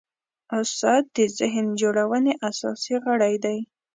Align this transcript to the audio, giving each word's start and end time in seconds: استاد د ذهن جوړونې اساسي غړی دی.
استاد 0.59 1.03
د 1.17 1.19
ذهن 1.37 1.65
جوړونې 1.81 2.33
اساسي 2.49 2.95
غړی 3.05 3.35
دی. 3.43 3.57